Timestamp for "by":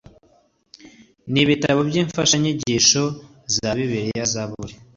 1.89-1.95